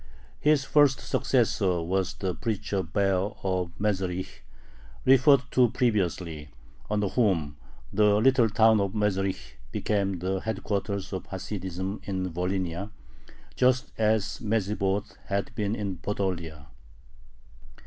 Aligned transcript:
His 0.39 0.63
first 0.65 0.99
successor 0.99 1.79
was 1.79 2.15
the 2.15 2.33
preacher 2.33 2.81
Baer 2.81 3.33
of 3.43 3.69
Mezherich, 3.79 4.39
referred 5.05 5.41
to 5.51 5.69
previously, 5.69 6.49
under 6.89 7.07
whom 7.09 7.57
the 7.93 8.15
little 8.15 8.49
town 8.49 8.81
of 8.81 8.95
Mezherich 8.95 9.59
became 9.71 10.17
the 10.17 10.39
headquarters 10.39 11.13
of 11.13 11.27
Hasidism 11.27 12.01
in 12.05 12.33
Volhynia, 12.33 12.89
just 13.55 13.91
as 13.95 14.39
Medzhibozh 14.41 15.13
had 15.25 15.53
been 15.53 15.75
in 15.75 15.97
Podolia. 15.97 16.65